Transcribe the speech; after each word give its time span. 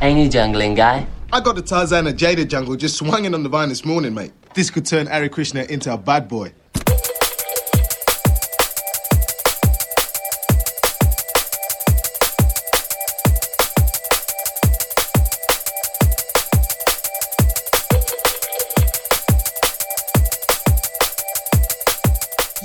Any 0.00 0.28
jungling 0.28 0.76
guy? 0.76 1.06
I 1.32 1.40
got 1.40 1.56
the 1.56 1.62
Tarzan 1.62 2.06
and 2.06 2.16
Jada 2.16 2.46
jungle 2.48 2.76
just 2.76 2.96
swinging 2.96 3.34
on 3.34 3.42
the 3.42 3.48
vine 3.48 3.68
this 3.68 3.84
morning, 3.84 4.14
mate. 4.14 4.32
This 4.54 4.70
could 4.70 4.86
turn 4.86 5.08
Ari 5.08 5.28
Krishna 5.28 5.64
into 5.64 5.92
a 5.92 5.98
bad 5.98 6.28
boy. 6.28 6.52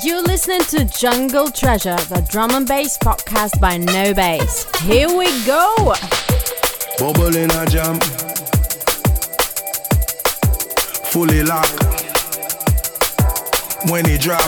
You're 0.04 0.22
listening 0.22 0.62
to 0.66 0.86
Jungle 0.86 1.50
Treasure, 1.50 1.96
the 1.96 2.24
drum 2.30 2.52
and 2.52 2.68
bass 2.68 2.98
podcast 3.00 3.60
by 3.60 3.78
No 3.78 4.14
Bass. 4.14 4.66
Here 4.82 5.08
we 5.08 5.26
go! 5.46 5.96
Bubble 7.00 7.36
in 7.36 7.50
a 7.52 7.66
jam. 7.66 8.00
Fully 11.12 11.44
locked. 11.44 11.84
When 13.90 14.06
he 14.06 14.18
drop. 14.18 14.42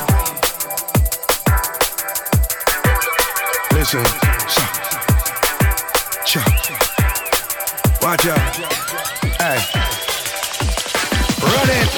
Listen. 3.71 4.05
Cha. 6.25 6.43
Watch 8.01 8.25
out. 8.27 8.55
Hey. 9.41 9.59
Run 11.41 11.69
it. 11.69 11.89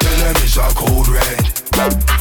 Tell 0.00 0.18
them 0.18 0.36
it's 0.36 0.56
a 0.56 0.68
code 0.74 1.08
red. 1.08 2.17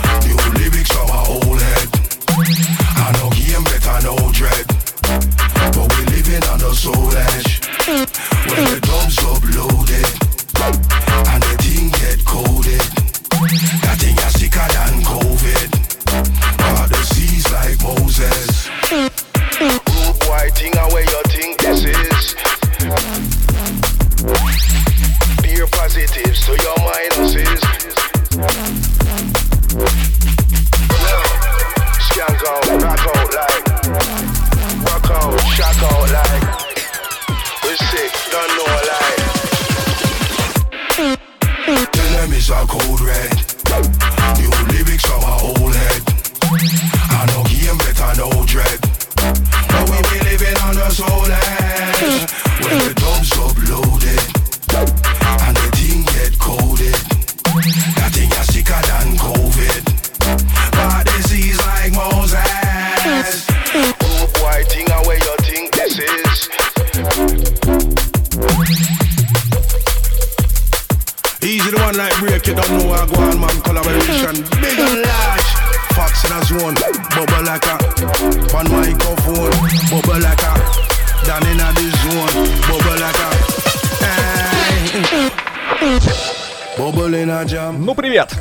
Ну, 87.77 87.93
привет! 87.93 88.33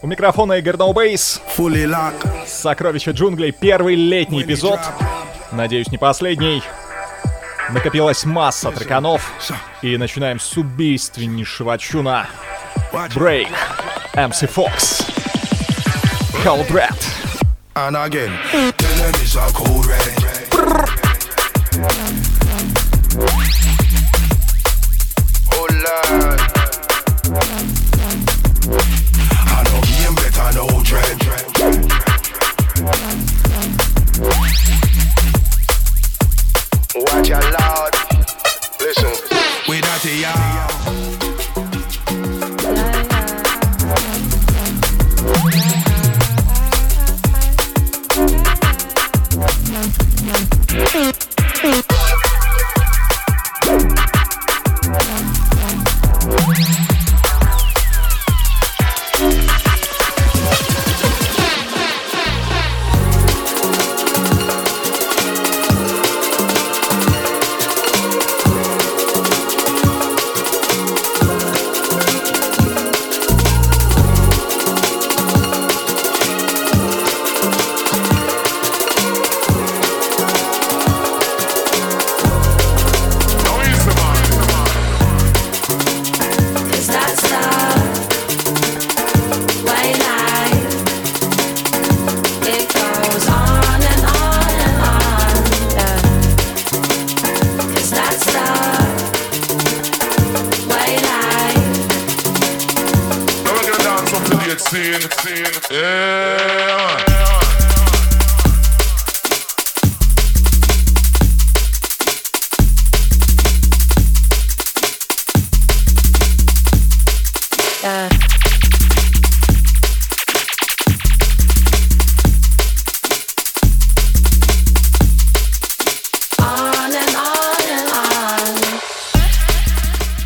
У 0.00 0.08
микрофона 0.08 0.54
Игорь 0.54 0.76
Ноубейс. 0.76 1.40
Сокровища 2.48 3.12
джунглей. 3.12 3.52
Первый 3.52 3.94
летний 3.94 4.42
эпизод. 4.42 4.80
Надеюсь, 5.52 5.88
не 5.92 5.98
последний. 5.98 6.64
Накопилась 7.70 8.24
масса 8.24 8.72
треканов. 8.72 9.30
И 9.82 9.96
начинаем 9.96 10.40
с 10.40 10.56
убийственнейшего 10.56 11.78
чуна. 11.78 12.26
Break. 12.92 13.48
MC 14.14 14.50
Fox. 14.52 15.04
Cold 16.42 16.68
Red. 16.70 16.98
And 17.74 17.96
again 17.96 18.32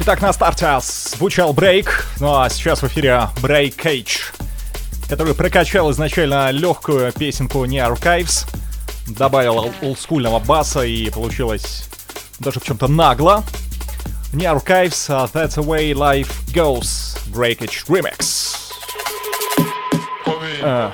Итак, 0.08 0.22
на 0.22 0.32
старте 0.32 0.78
звучал 0.80 1.52
брейк, 1.52 2.06
ну 2.20 2.40
а 2.40 2.48
сейчас 2.48 2.80
в 2.80 2.86
эфире 2.86 3.28
Break 3.42 3.74
Cage, 3.74 4.20
который 5.08 5.34
прокачал 5.34 5.90
изначально 5.90 6.52
легкую 6.52 7.12
песенку 7.12 7.64
не 7.64 7.78
Archives, 7.78 8.46
добавил 9.08 9.56
ол- 9.58 9.72
олдскульного 9.82 10.38
баса 10.38 10.82
и 10.82 11.10
получилось 11.10 11.88
даже 12.38 12.60
в 12.60 12.62
чем-то 12.62 12.86
нагло. 12.86 13.42
Не 14.32 14.44
Archives, 14.44 15.06
а 15.08 15.24
That's 15.24 15.56
the 15.56 15.64
Way 15.64 15.92
Life 15.92 16.30
Goes, 16.54 17.18
Breakage 17.26 17.84
Remix. 17.88 18.54
А, 20.62 20.92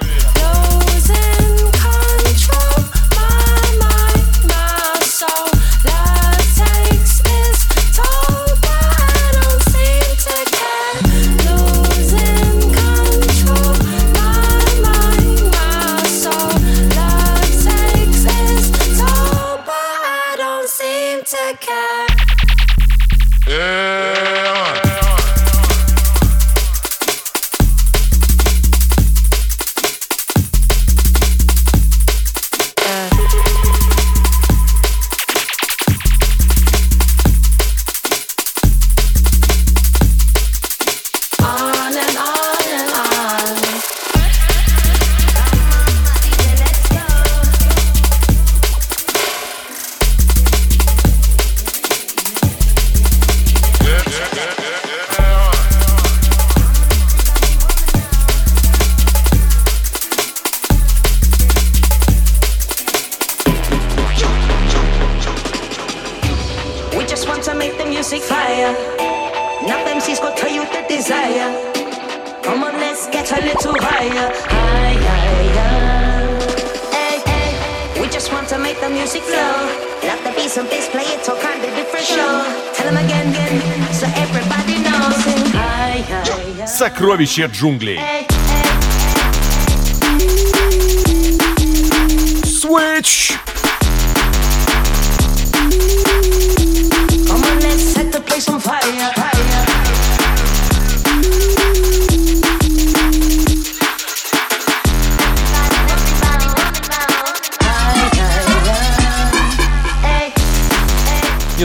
сокровище 87.26 87.46
джунглей. 87.46 88.31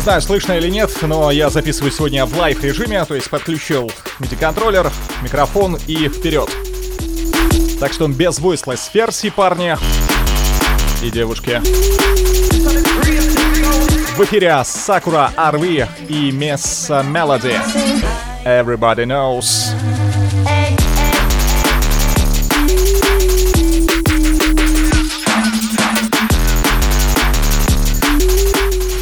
знаю, 0.08 0.22
слышно 0.22 0.54
или 0.54 0.70
нет, 0.70 0.90
но 1.02 1.32
я 1.32 1.50
записываю 1.50 1.92
сегодня 1.92 2.26
в 2.26 2.38
live 2.38 2.64
режиме, 2.64 3.04
то 3.04 3.14
есть 3.14 3.30
подключил 3.30 3.92
MIDI-контроллер, 4.20 4.90
микрофон 5.22 5.78
и 5.86 6.08
вперед. 6.08 6.50
Так 7.78 7.92
что 7.92 8.08
без 8.08 8.40
voiceless 8.40 8.90
версии, 8.94 9.28
парни 9.28 9.76
и 11.04 11.10
девушки. 11.10 11.62
В 14.16 14.24
эфире 14.24 14.62
Сакура 14.64 15.34
Арви 15.36 15.86
и 16.08 16.32
Мисс 16.32 16.90
Мелоди. 16.90 17.60
Everybody 18.46 19.06
knows. 19.06 19.74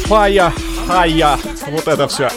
Fire 0.08 0.65
Ахайя. 0.88 1.38
Вот 1.68 1.88
это 1.88 2.06
все. 2.06 2.28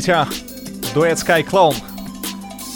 сетях 0.00 0.28
а? 0.28 0.94
дуэт 0.94 1.18
Sky 1.18 1.42
Clone 1.42 1.76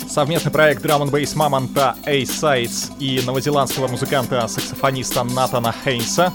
Совместный 0.09 0.51
проект 0.51 0.83
драм 0.83 1.03
н 1.03 1.11
бейс 1.11 1.35
мамонта 1.35 1.95
A-Sides 2.07 2.93
и 2.99 3.21
новозеландского 3.25 3.89
музыканта-саксофониста 3.89 5.23
Натана 5.23 5.75
Хейнса. 5.85 6.33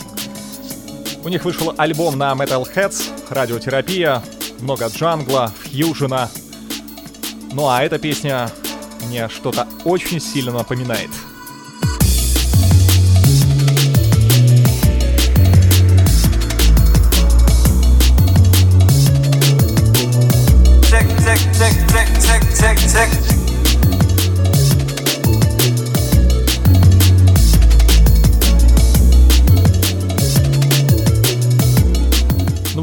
У 1.24 1.30
них 1.30 1.44
вышел 1.44 1.74
альбом 1.78 2.18
на 2.18 2.34
Metalheads, 2.34 3.12
радиотерапия, 3.30 4.24
много 4.60 4.88
джангла, 4.88 5.52
фьюжена. 5.64 6.30
Ну 7.52 7.68
а 7.68 7.84
эта 7.84 7.98
песня 7.98 8.50
мне 9.08 9.28
что-то 9.28 9.68
очень 9.84 10.22
сильно 10.22 10.52
напоминает— 10.52 11.10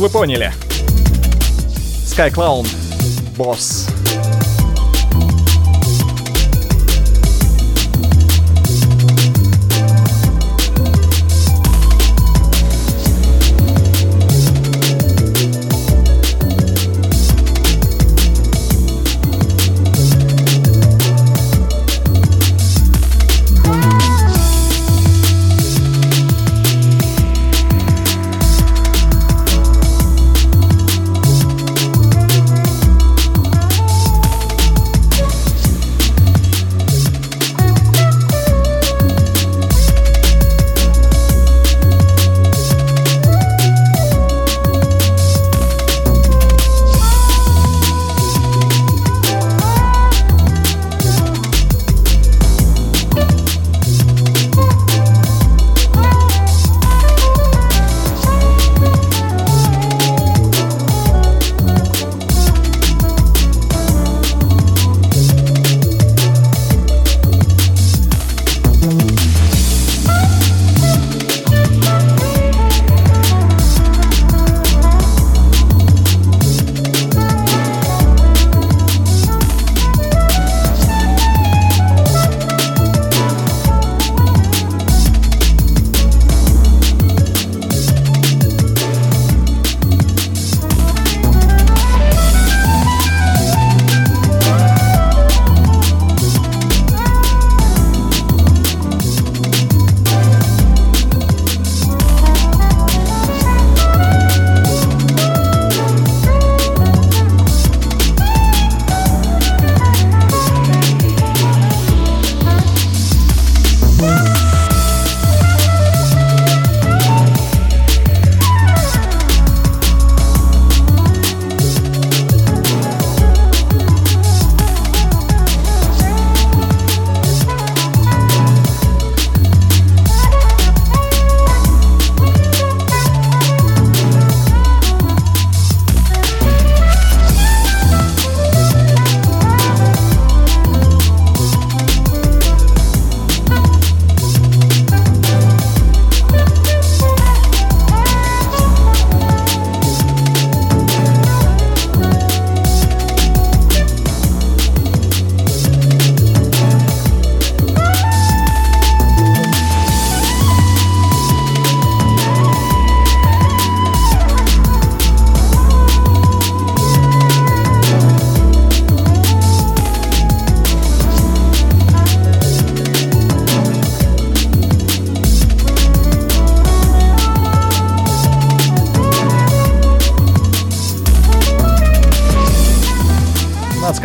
вы 0.03 0.09
поняли. 0.11 0.53
Sky 2.05 2.29
Clown. 2.29 2.67
Босс. 3.37 3.92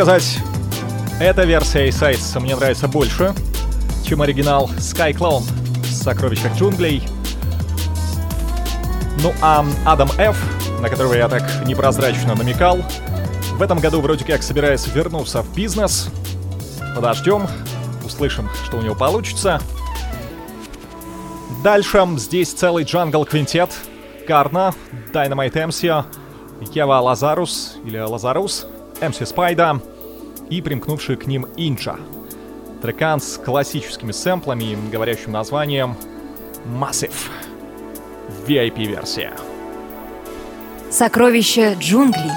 Сказать, 0.07 0.39
эта 1.19 1.43
версия 1.43 1.89
Sides 1.89 2.39
мне 2.39 2.55
нравится 2.55 2.87
больше, 2.87 3.35
чем 4.05 4.21
оригинал 4.21 4.69
Sky 4.77 5.11
Clown 5.11 5.43
в 5.83 5.85
«Сокровищах 5.85 6.55
джунглей». 6.55 7.03
Ну 9.21 9.33
а 9.41 9.65
Адам 9.85 10.09
Ф., 10.17 10.37
на 10.79 10.87
которого 10.87 11.13
я 11.13 11.27
так 11.27 11.43
непрозрачно 11.65 12.35
намекал, 12.35 12.79
в 13.55 13.61
этом 13.61 13.79
году 13.79 13.99
вроде 13.99 14.23
как 14.23 14.43
собирается 14.43 14.89
вернуться 14.91 15.41
в 15.41 15.53
бизнес. 15.53 16.07
Подождем, 16.95 17.45
услышим, 18.05 18.49
что 18.63 18.77
у 18.77 18.81
него 18.81 18.95
получится. 18.95 19.59
Дальше 21.65 22.07
здесь 22.15 22.53
целый 22.53 22.85
джангл 22.85 23.25
квинтет. 23.25 23.71
Карна, 24.25 24.73
Dynamite 25.11 25.67
MC, 25.67 26.05
Ева 26.73 27.01
Лазарус 27.01 27.75
или 27.83 27.99
Лазарус, 27.99 28.67
MC 29.01 29.25
Спайда 29.25 29.81
и 30.49 30.61
примкнувший 30.61 31.15
к 31.17 31.27
ним 31.27 31.45
Инча. 31.57 31.95
Трекан 32.81 33.19
с 33.19 33.37
классическими 33.37 34.11
сэмплами 34.11 34.63
и 34.63 34.75
говорящим 34.91 35.31
названием 35.31 35.95
Massive. 36.65 37.29
VIP-версия. 38.47 39.33
Сокровища 40.91 41.73
джунглей. 41.73 42.31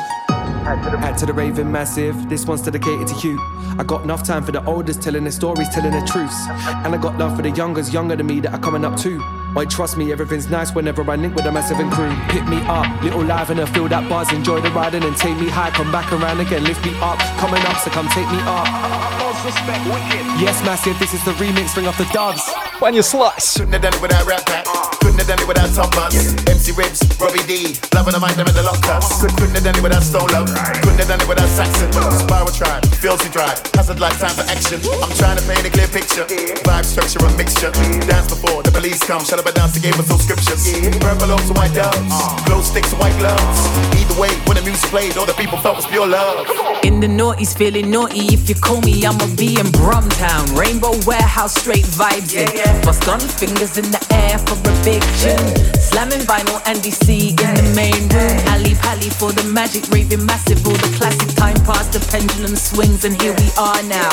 Add 1.02 1.16
to 1.18 1.26
the 1.26 1.32
raving 1.32 1.70
massive, 1.70 2.14
this 2.28 2.46
one's 2.46 2.62
dedicated 2.62 3.08
to 3.08 3.26
you. 3.26 3.38
I 3.78 3.84
got 3.84 4.04
enough 4.04 4.22
time 4.22 4.44
for 4.44 4.52
the 4.52 4.62
elders 4.62 4.98
telling 4.98 5.24
their 5.24 5.32
stories, 5.32 5.68
telling 5.70 5.92
their 5.92 6.04
truths. 6.06 6.36
And 6.84 6.94
I 6.94 6.98
got 6.98 7.18
love 7.18 7.34
for 7.36 7.42
the 7.42 7.50
youngers 7.50 7.92
younger 7.92 8.14
than 8.14 8.26
me 8.26 8.40
that 8.40 8.52
are 8.52 8.58
coming 8.58 8.84
up 8.84 8.96
too. 8.96 9.20
Why 9.52 9.64
trust 9.64 9.96
me, 9.96 10.12
everything's 10.12 10.48
nice 10.48 10.72
whenever 10.72 11.02
I 11.10 11.16
link 11.16 11.34
with 11.34 11.44
a 11.44 11.50
massive 11.50 11.80
and 11.80 11.90
crew. 11.90 12.14
Pick 12.28 12.46
me 12.46 12.58
up, 12.68 12.86
little 13.02 13.24
live 13.24 13.50
and 13.50 13.60
I 13.60 13.66
feel 13.66 13.88
that 13.88 14.08
buzz. 14.08 14.32
Enjoy 14.32 14.60
the 14.60 14.70
riding 14.70 15.02
and 15.02 15.16
take 15.16 15.36
me 15.38 15.48
high. 15.48 15.70
Come 15.70 15.90
back 15.90 16.12
around 16.12 16.38
again, 16.38 16.62
lift 16.62 16.84
me 16.84 16.92
up. 17.00 17.18
Coming 17.38 17.62
up, 17.62 17.76
so 17.78 17.90
come 17.90 18.08
take 18.08 18.30
me 18.30 18.38
up 18.42 19.29
wicked. 19.44 20.24
Yes, 20.40 20.60
massive, 20.64 20.98
this 20.98 21.14
is 21.14 21.24
the 21.24 21.32
remix, 21.32 21.76
ring 21.76 21.86
of 21.86 21.96
the 21.96 22.04
doves. 22.12 22.42
When 22.80 22.94
you 22.94 23.02
slice, 23.02 23.56
Shouldn't 23.56 23.72
have 23.74 23.82
done 23.82 23.94
it 23.94 24.02
without 24.02 24.26
rap 24.26 24.44
back. 24.46 24.64
Uh. 24.68 24.88
Couldn't 25.00 25.18
have 25.20 25.28
done 25.28 25.40
it 25.40 25.48
without 25.48 25.68
top 25.74 25.92
bus. 25.92 26.16
Yeah. 26.16 26.52
MC 26.52 26.72
Ribs, 26.72 27.04
Robbie 27.20 27.44
D, 27.44 27.76
loving 27.92 28.12
the 28.16 28.20
mind, 28.20 28.36
them 28.36 28.48
in 28.48 28.54
the 28.56 28.64
lockers. 28.64 29.04
Uh. 29.04 29.28
Couldn't 29.36 29.56
have 29.56 29.64
done 29.64 29.76
it 29.76 29.82
without 29.84 30.00
Stolo. 30.00 30.48
Couldn't 30.80 31.00
have 31.00 31.08
done 31.08 31.20
it 31.20 31.28
without 31.28 31.48
Saxon. 31.48 31.92
Spiral 31.92 32.52
tribe, 32.52 32.84
Filthy 32.96 33.28
Drive. 33.28 33.60
Hazard 33.76 34.00
like 34.00 34.16
time 34.16 34.32
for 34.32 34.44
action. 34.48 34.80
I'm 35.00 35.12
trying 35.16 35.36
to 35.36 35.44
paint 35.44 35.64
a 35.64 35.70
clear 35.70 35.88
picture. 35.88 36.24
Vibe, 36.64 36.84
structure, 36.84 37.20
and 37.20 37.36
mixture. 37.36 37.72
Dance 38.08 38.32
before 38.32 38.62
the 38.64 38.72
police 38.72 39.00
come. 39.04 39.24
Shut 39.24 39.38
up 39.40 39.46
and 39.46 39.56
dance 39.56 39.76
the 39.76 39.80
game 39.80 39.96
with 39.96 40.08
some 40.08 40.20
scriptures. 40.20 40.64
Purple 41.00 41.32
orbs 41.32 41.48
and 41.48 41.56
white 41.56 41.72
doves. 41.76 41.96
Uh. 42.00 42.44
Glow 42.48 42.60
sticks 42.60 42.92
and 42.92 43.00
white 43.00 43.16
gloves. 43.20 43.60
Either 43.96 44.16
way, 44.20 44.32
when 44.48 44.56
the 44.56 44.64
music 44.64 44.88
played, 44.88 45.16
all 45.20 45.26
the 45.26 45.36
people 45.36 45.58
felt 45.60 45.76
was 45.76 45.86
pure 45.86 46.06
love. 46.08 46.48
In 46.84 47.00
the 47.00 47.08
noughties, 47.08 47.52
feeling 47.56 47.90
naughty. 47.92 48.32
If 48.32 48.48
you 48.48 48.56
call 48.56 48.80
me, 48.80 49.04
I'm 49.04 49.20
a 49.20 49.28
be 49.36 49.58
in 49.58 49.66
Brumtown. 49.76 50.56
Rainbow 50.56 50.94
warehouse, 51.06 51.54
straight 51.54 51.84
vibes 51.84 52.34
in. 52.34 52.48
Bust 52.82 53.08
on 53.08 53.20
fingers 53.20 53.76
in 53.76 53.90
the 53.90 54.00
air 54.10 54.38
for 54.38 54.54
a 54.54 54.74
big 54.84 55.02
tune. 55.20 55.52
Slamming 55.80 56.24
vinyl 56.24 56.60
and 56.66 56.78
DC 56.78 57.30
in 57.30 57.50
the 57.54 57.66
main 57.74 58.08
room. 58.14 58.36
Ali 58.48 58.74
Pally 58.74 59.10
for 59.10 59.32
the 59.32 59.44
magic, 59.44 59.88
raving 59.90 60.24
massive. 60.24 60.64
All 60.66 60.74
the 60.74 60.92
classic 60.96 61.34
time 61.36 61.58
past, 61.64 61.92
the 61.92 62.00
pendulum 62.10 62.56
swings, 62.56 63.04
and 63.04 63.20
here 63.20 63.34
we 63.34 63.50
are 63.58 63.82
now. 63.84 64.10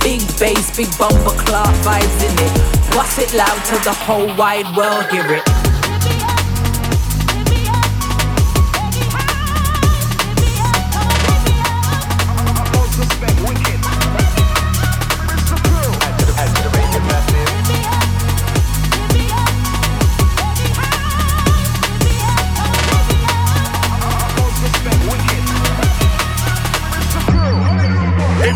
Big 0.00 0.22
bass, 0.38 0.74
big 0.76 0.90
bumper 0.98 1.36
Clark 1.44 1.74
vibes 1.84 2.20
in 2.22 2.34
it. 2.46 2.52
Bust 2.94 3.18
it 3.18 3.34
loud 3.34 3.58
till 3.64 3.80
the 3.80 3.92
whole 3.92 4.28
wide 4.36 4.68
world 4.76 5.06
hear 5.10 5.26
it. 5.34 5.65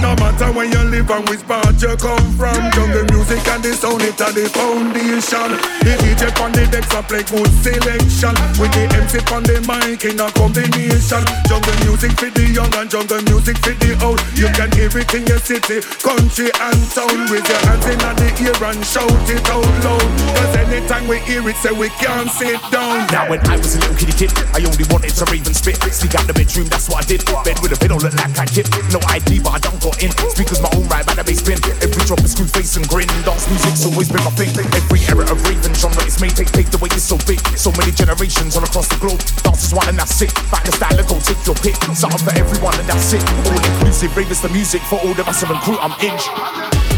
It 0.01 0.03
no 0.03 0.15
matter 0.17 0.53
where 0.53 0.65
you 0.65 0.83
live 0.89 1.11
and 1.11 1.29
which 1.29 1.45
part 1.47 1.77
you 1.81 1.97
come 1.97 2.33
from. 2.33 2.57
Jungle 2.73 3.05
music 3.13 3.45
and 3.49 3.63
the 3.63 3.73
sound 3.77 4.03
it 4.03 4.21
are 4.21 4.33
the 4.33 4.49
foundation. 4.49 5.51
The 5.85 5.93
DJ 6.01 6.33
on 6.41 6.53
the 6.53 6.65
decks 6.73 6.93
a 6.97 7.03
play 7.05 7.25
good 7.29 7.53
selection. 7.61 8.35
With 8.57 8.73
the 8.73 8.89
MC 8.97 9.21
on 9.33 9.45
the 9.45 9.61
mic 9.69 10.05
in 10.09 10.21
a 10.21 10.33
combination. 10.33 11.25
Jungle 11.49 11.77
music 11.85 12.13
for 12.17 12.31
the 12.33 12.49
young 12.49 12.73
and 12.81 12.89
jungle 12.89 13.21
music 13.29 13.59
for 13.61 13.77
the 13.77 13.93
old. 14.01 14.21
You 14.37 14.49
can 14.57 14.73
hear 14.73 14.89
it 14.89 15.13
in 15.13 15.27
your 15.29 15.41
city, 15.41 15.85
country 16.01 16.49
and 16.49 16.81
town. 16.93 17.29
With 17.29 17.45
your 17.45 17.61
hands 17.69 17.85
in 17.85 18.01
the 18.01 18.29
ear 18.41 18.57
and 18.57 18.81
shout 18.85 19.29
it 19.29 19.45
out 19.53 19.69
loud. 19.85 20.09
Cause 20.37 20.55
anytime 20.65 21.07
we 21.09 21.21
hear 21.29 21.45
it, 21.45 21.57
say 21.61 21.73
we 21.77 21.93
can't 22.01 22.31
sit 22.33 22.57
down. 22.73 23.05
Now 23.13 23.29
when 23.29 23.41
I 23.47 23.57
was 23.57 23.77
a 23.77 23.81
little 23.85 23.97
kitty 23.97 24.17
kid, 24.17 24.33
I 24.57 24.65
only 24.65 24.87
wanted 24.89 25.13
to 25.21 25.25
rave 25.29 25.45
and 25.45 25.57
spit. 25.57 25.77
Sneak 25.93 26.15
out 26.17 26.27
the 26.27 26.33
bedroom, 26.33 26.73
that's 26.73 26.89
what 26.89 27.05
I 27.05 27.07
did. 27.07 27.25
Bed 27.45 27.61
with 27.61 27.77
a 27.77 27.79
pillow, 27.79 28.01
look 28.01 28.15
like 28.17 28.39
I 28.39 28.47
kid. 28.47 28.69
No 28.93 29.01
ID, 29.09 29.45
but 29.45 29.53
I 29.57 29.61
don't 29.61 29.90
got 29.91 30.03
in. 30.03 30.11
Speakers 30.31 30.61
my 30.63 30.71
own 30.77 30.87
right, 30.89 31.05
by 31.05 31.15
the 31.15 31.25
bass 31.25 31.41
spin. 31.43 31.59
Every 31.83 32.03
drop 32.07 32.21
is 32.23 32.33
screw 32.33 32.47
face 32.47 32.77
and 32.77 32.87
grin. 32.89 33.09
Dance 33.27 33.49
music's 33.49 33.85
always 33.87 34.09
been 34.09 34.23
my 34.23 34.31
thing. 34.39 34.51
Every 34.75 35.01
era 35.11 35.27
of 35.27 35.39
raving 35.45 35.75
genre 35.75 36.03
is 36.07 36.21
made. 36.21 36.37
Take, 36.37 36.53
take 36.53 36.71
the 36.71 36.79
way 36.79 36.89
it's 36.93 37.03
so 37.03 37.19
big. 37.27 37.41
So 37.59 37.73
many 37.75 37.91
generations 37.93 38.57
all 38.57 38.65
across 38.65 38.89
the 38.89 38.99
globe. 39.03 39.21
Dancers 39.43 39.75
one 39.75 39.89
and 39.89 39.99
that's 39.99 40.21
it. 40.23 40.33
Back 40.51 40.65
the 40.65 40.73
style 40.73 40.99
and 40.99 41.09
go 41.09 41.19
take 41.19 41.43
your 41.47 41.59
pick. 41.59 41.77
Something 41.95 42.23
for 42.23 42.35
everyone 42.39 42.79
and 42.79 42.89
that's 42.89 43.13
it. 43.13 43.23
All 43.51 43.59
inclusive, 43.59 44.17
rave 44.17 44.31
is 44.31 44.41
the 44.41 44.51
music 44.51 44.83
for 44.83 44.99
all 45.01 45.15
the 45.15 45.25
massive 45.25 45.51
and 45.51 45.61
crew. 45.61 45.79
I'm 45.81 45.95
in. 46.01 46.90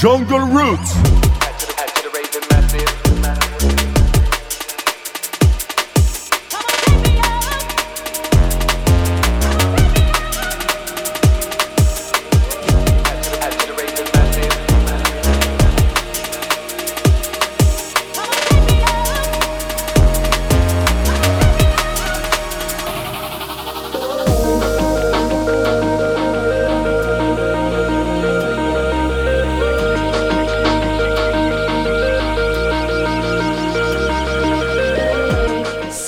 Jungle 0.00 0.46
Roots. 0.46 1.27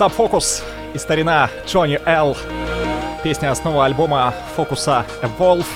Subfocus 0.00 0.62
и 0.94 0.98
старина 0.98 1.50
Джонни 1.66 2.00
Л. 2.06 2.34
Песня 3.22 3.50
основа 3.50 3.84
альбома 3.84 4.32
Фокуса 4.56 5.04
Evolve. 5.20 5.66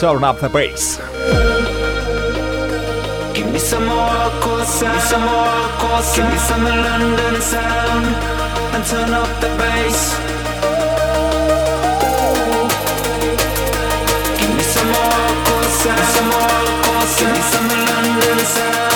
Turn 0.00 0.24
up 0.24 0.40
the 0.40 0.48
bass. 0.48 0.98
Give 3.32 3.46
me 3.52 3.58
some 3.60 3.86
more 3.86 4.30
course, 4.40 4.80
give 4.80 4.92
me 4.92 4.98
some 4.98 5.22
more 5.22 5.68
course, 5.78 6.16
give 6.16 6.28
me 6.28 6.38
some 6.38 6.64
London 6.64 7.40
sound, 7.40 8.06
and 8.74 8.84
turn 8.84 9.14
up 9.14 9.28
the 9.40 9.48
bass. 9.60 10.16
Give 14.40 14.52
me 14.56 14.62
some 14.74 14.88
more 14.88 15.30
course, 15.46 15.84
give 15.84 15.94
me 15.94 16.04
some 16.16 16.28
more 16.34 16.66
course, 16.82 17.14
give 17.20 17.30
me 17.30 17.42
some 17.52 17.68
London 17.90 18.38
sound, 18.56 18.95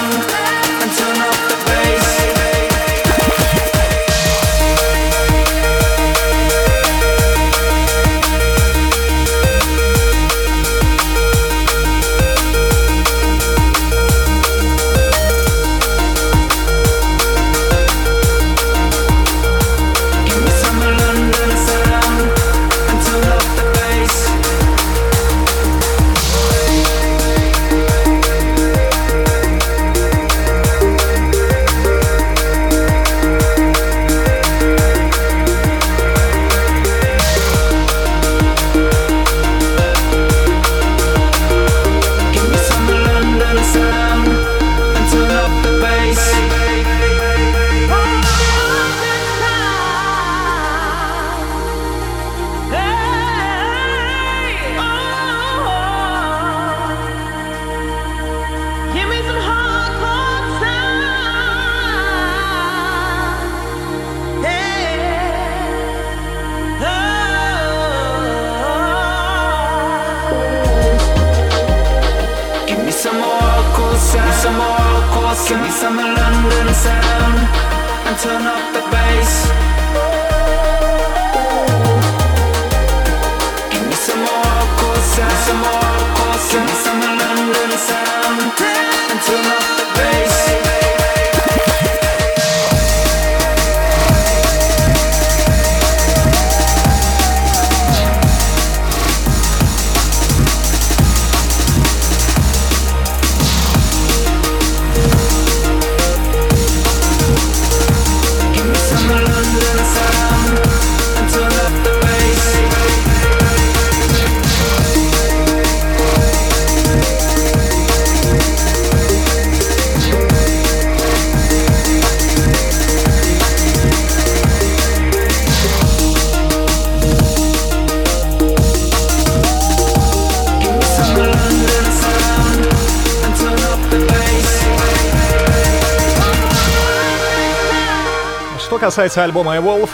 касается 138.91 139.23
альбома 139.23 139.57
Evolve, 139.57 139.89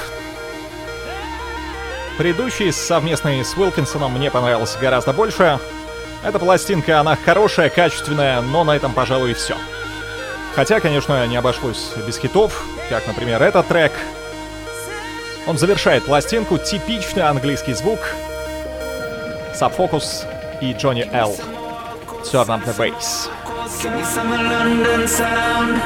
предыдущий, 2.16 2.72
совместный 2.72 3.44
с 3.44 3.54
Уилкинсоном, 3.54 4.10
мне 4.10 4.30
понравился 4.30 4.78
гораздо 4.78 5.12
больше. 5.12 5.58
Эта 6.24 6.38
пластинка, 6.38 7.00
она 7.00 7.14
хорошая, 7.14 7.68
качественная, 7.68 8.40
но 8.40 8.64
на 8.64 8.74
этом, 8.74 8.94
пожалуй, 8.94 9.32
и 9.32 9.34
все. 9.34 9.54
Хотя, 10.54 10.80
конечно, 10.80 11.26
не 11.26 11.36
обошлось 11.36 11.90
без 12.06 12.16
хитов, 12.16 12.64
как, 12.88 13.06
например, 13.06 13.42
этот 13.42 13.68
трек. 13.68 13.92
Он 15.46 15.58
завершает 15.58 16.06
пластинку, 16.06 16.56
типичный 16.56 17.24
английский 17.24 17.74
звук, 17.74 17.98
Subfocus 19.60 20.24
и 20.62 20.72
Джонни 20.72 21.06
Л. 21.12 21.36
Turn 22.24 22.48
up 22.48 22.64
the 22.64 22.72
bass. 22.78 23.28
Give 23.82 23.92
me 23.92 24.02
some 24.04 24.30
London 24.30 25.06
sound 25.06 25.82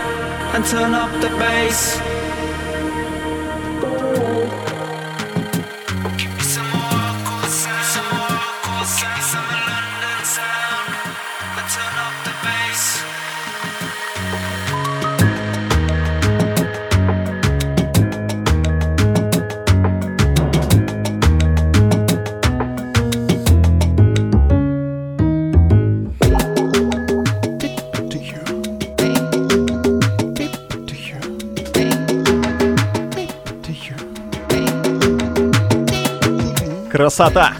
and 0.55 0.65
turn 0.65 0.95
up 0.95 1.11
the 1.21 1.29
bass. 1.41 1.99
Красота! 37.11 37.55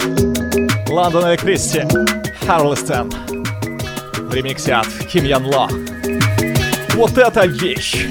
Лондон 0.89 1.29
Электристи, 1.29 1.85
Харлестон. 2.47 3.11
В 3.11 4.33
ремиксе 4.33 4.75
от 4.75 4.87
Ким 5.11 5.25
Ян 5.25 5.45
Ло. 5.45 5.69
Вот 6.95 7.19
это 7.19 7.47
вещь! 7.47 8.07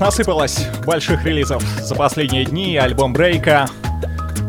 Уж, 0.00 0.06
насыпалось 0.06 0.66
больших 0.86 1.26
релизов 1.26 1.62
за 1.62 1.94
последние 1.94 2.46
дни. 2.46 2.74
Альбом 2.78 3.12
Брейка, 3.12 3.66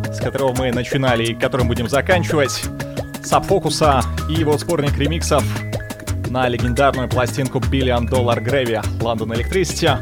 с 0.10 0.18
которого 0.18 0.56
мы 0.58 0.72
начинали 0.72 1.26
и 1.26 1.36
которым 1.36 1.68
будем 1.68 1.90
заканчивать. 1.90 2.64
Сабфокуса 3.22 4.02
и 4.30 4.46
вот 4.46 4.62
сборник 4.62 4.98
ремиксов 4.98 5.44
на 6.30 6.48
легендарную 6.48 7.10
пластинку 7.10 7.60
Billion 7.60 8.08
Dollar 8.08 8.42
Gravy 8.42 8.82
London 9.02 9.36
Electricity. 9.36 9.98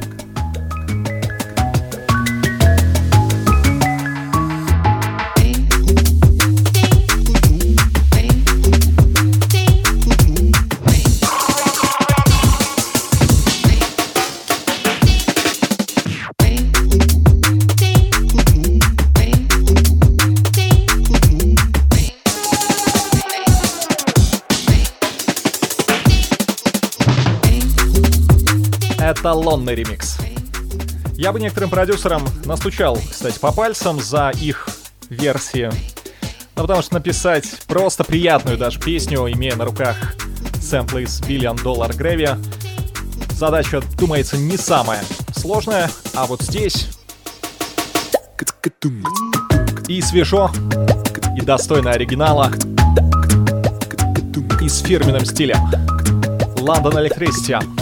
Эталонный 29.29 29.75
ремикс. 29.75 30.17
Я 31.13 31.31
бы 31.31 31.39
некоторым 31.39 31.69
продюсерам 31.69 32.27
настучал, 32.45 32.97
кстати, 33.11 33.37
по 33.37 33.51
пальцам 33.51 33.99
за 33.99 34.31
их 34.31 34.67
версии. 35.09 35.69
Ну, 36.55 36.63
потому 36.63 36.81
что 36.81 36.95
написать 36.95 37.45
просто 37.67 38.03
приятную 38.03 38.57
даже 38.57 38.79
песню, 38.79 39.31
имея 39.31 39.55
на 39.55 39.65
руках 39.65 40.15
сэмплы 40.59 41.03
из 41.03 41.21
Billion 41.21 41.55
Dollar 41.57 41.95
Gravy, 41.95 42.43
задача, 43.33 43.83
думается, 43.99 44.35
не 44.35 44.57
самая 44.57 45.03
сложная, 45.35 45.91
а 46.15 46.25
вот 46.25 46.41
здесь 46.41 46.87
и 49.87 50.01
свежо, 50.01 50.49
и 51.37 51.41
достойно 51.41 51.91
оригинала, 51.91 52.51
и 54.59 54.67
с 54.67 54.79
фирменным 54.79 55.23
стилем. 55.23 55.59
London 56.55 56.93
Electricity. 56.93 57.78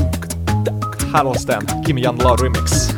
Huddleston, 1.18 1.66
Kim 1.84 1.98
Ло 2.24 2.36
ремикс. 2.36 2.92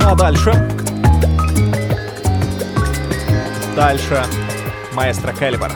Ну 0.00 0.08
а 0.08 0.16
дальше? 0.16 0.52
Дальше 3.76 4.24
маэстро 4.94 5.32
Калибр. 5.32 5.70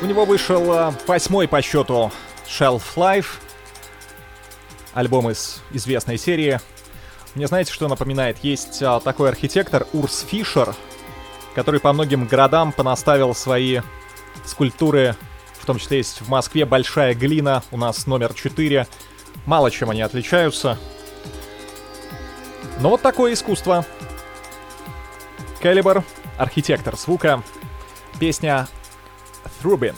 У 0.00 0.06
него 0.06 0.24
вышел 0.24 0.72
э, 0.72 0.92
восьмой 1.08 1.48
по 1.48 1.60
счету 1.60 2.12
Shelf 2.46 2.82
Life, 2.94 3.26
альбом 4.96 5.30
из 5.30 5.60
известной 5.72 6.16
серии. 6.16 6.58
Мне 7.34 7.46
знаете, 7.46 7.72
что 7.72 7.86
напоминает? 7.86 8.38
Есть 8.42 8.82
а, 8.82 8.98
такой 8.98 9.28
архитектор 9.28 9.86
Урс 9.92 10.24
Фишер, 10.28 10.74
который 11.54 11.80
по 11.80 11.92
многим 11.92 12.26
городам 12.26 12.72
понаставил 12.72 13.34
свои 13.34 13.80
скульптуры, 14.46 15.14
в 15.60 15.66
том 15.66 15.78
числе 15.78 15.98
есть 15.98 16.22
в 16.22 16.28
Москве 16.30 16.64
большая 16.64 17.14
глина, 17.14 17.62
у 17.70 17.76
нас 17.76 18.06
номер 18.06 18.32
4. 18.32 18.86
Мало 19.44 19.70
чем 19.70 19.90
они 19.90 20.00
отличаются. 20.00 20.78
Но 22.80 22.88
вот 22.88 23.02
такое 23.02 23.34
искусство. 23.34 23.84
Калибр, 25.60 26.04
архитектор 26.38 26.96
звука, 26.96 27.42
песня 28.18 28.66
Thrubin. 29.62 29.94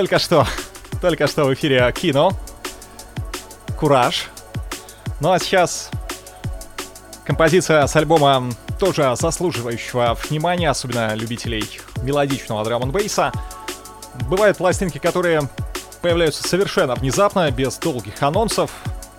Только 0.00 0.18
что, 0.18 0.46
только 1.02 1.26
что 1.26 1.44
в 1.44 1.52
эфире 1.52 1.92
кино. 1.94 2.32
Кураж. 3.78 4.28
Ну 5.20 5.30
а 5.30 5.38
сейчас 5.38 5.90
композиция 7.26 7.86
с 7.86 7.94
альбома 7.96 8.50
тоже 8.78 9.14
заслуживающего 9.14 10.16
внимания, 10.26 10.70
особенно 10.70 11.14
любителей 11.14 11.82
мелодичного 12.02 12.64
драм 12.64 12.90
бейса 12.90 13.30
Бывают 14.26 14.56
пластинки, 14.56 14.96
которые 14.96 15.42
появляются 16.00 16.48
совершенно 16.48 16.94
внезапно, 16.94 17.50
без 17.50 17.76
долгих 17.76 18.22
анонсов, 18.22 18.70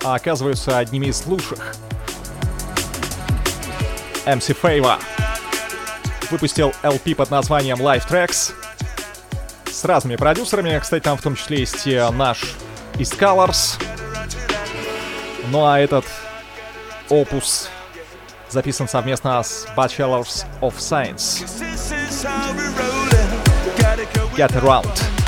а 0.03 0.15
оказываются 0.15 0.79
одними 0.79 1.05
из 1.05 1.23
лучших. 1.27 1.75
MC 4.25 4.57
Favor 4.59 4.97
выпустил 6.31 6.73
LP 6.81 7.13
под 7.13 7.29
названием 7.29 7.77
Live 7.77 8.09
Tracks 8.09 8.55
с 9.81 9.85
разными 9.85 10.15
продюсерами. 10.15 10.77
Кстати, 10.77 11.01
там 11.03 11.17
в 11.17 11.23
том 11.23 11.35
числе 11.35 11.61
есть 11.61 11.87
наш 12.13 12.55
East 12.99 13.17
Colors. 13.17 13.81
Ну 15.49 15.65
а 15.65 15.79
этот 15.79 16.05
опус 17.09 17.67
записан 18.47 18.87
совместно 18.87 19.41
с 19.41 19.65
Bachelors 19.75 20.45
of 20.61 20.75
Science. 20.77 21.43
Get 24.35 24.51
Around. 24.61 25.20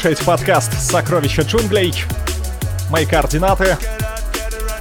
Слушаете 0.00 0.24
подкаст 0.24 0.72
«Сокровища 0.80 1.42
джунглей». 1.42 1.92
Мои 2.88 3.04
координаты. 3.04 3.76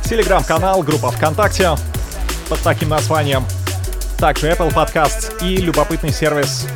Телеграм-канал, 0.05 0.82
группа 0.82 1.12
ВКонтакте 1.12 1.71
под 2.47 2.62
таким 2.62 2.88
названием. 2.88 3.45
Также 4.17 4.49
Apple 4.49 4.73
Podcasts 4.73 5.45
и 5.45 5.58
любопытный 5.58 6.13
сервис 6.13 6.67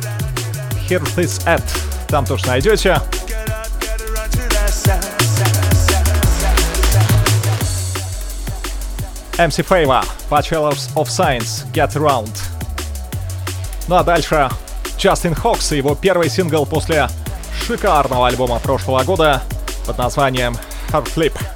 Hear 0.90 1.02
This 1.16 1.42
Ad. 1.46 1.62
Там 2.08 2.26
тоже 2.26 2.46
найдете. 2.46 3.00
MC 9.38 9.66
Favor, 9.66 10.04
Bachelors 10.28 10.92
of 10.96 11.06
Science, 11.06 11.64
Get 11.72 11.94
Around. 11.94 12.36
Ну 13.88 13.96
а 13.96 14.04
дальше 14.04 14.50
Джастин 14.98 15.34
Хокс 15.34 15.72
и 15.72 15.78
его 15.78 15.94
первый 15.94 16.28
сингл 16.28 16.66
после 16.66 17.08
шикарного 17.64 18.28
альбома 18.28 18.58
прошлого 18.58 19.02
года 19.04 19.42
под 19.86 19.96
названием 19.96 20.54
Hard 20.90 21.06
Flip. 21.14 21.53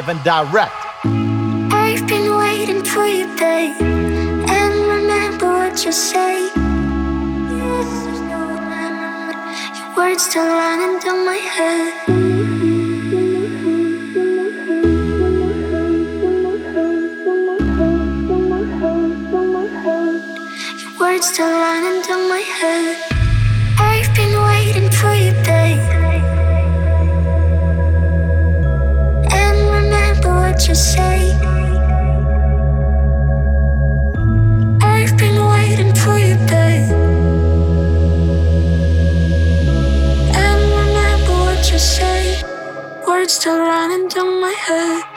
Live 0.00 0.08
and 0.08 0.24
direct. 0.24 0.72
I've 1.72 2.06
been 2.06 2.34
waiting 2.34 2.82
for 2.82 3.06
you, 3.06 3.26
babe, 3.36 3.76
and 3.82 4.74
remember 4.96 5.46
what 5.46 5.84
you 5.84 5.92
say. 5.92 6.48
Your 7.58 7.84
words 9.96 10.24
still 10.24 10.46
running 10.46 11.00
through 11.00 11.24
my 11.26 11.36
head. 11.36 11.89
her 44.70 45.09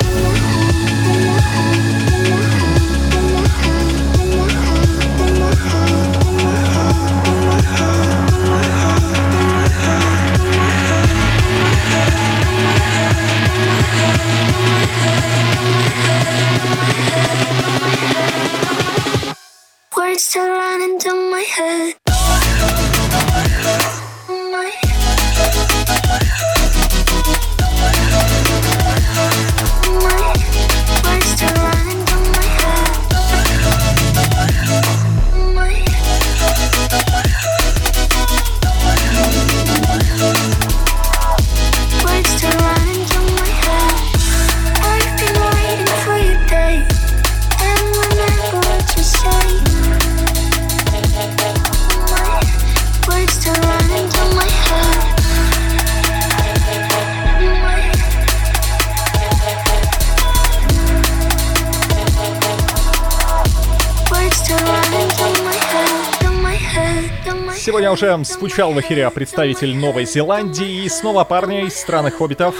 уже 68.03 68.25
звучал 68.25 68.73
в 68.73 68.79
эфире 68.81 69.09
представитель 69.11 69.75
Новой 69.75 70.05
Зеландии 70.05 70.83
и 70.83 70.89
снова 70.89 71.23
парни 71.23 71.67
из 71.67 71.79
страны 71.79 72.11
хоббитов. 72.11 72.53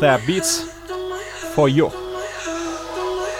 Tab 0.00 0.20
Beats 0.26 0.64
For 1.54 1.68
You. 1.68 1.92